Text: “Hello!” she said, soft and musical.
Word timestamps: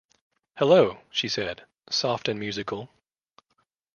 “Hello!” 0.57 0.97
she 1.11 1.27
said, 1.27 1.61
soft 1.91 2.27
and 2.27 2.39
musical. 2.39 2.89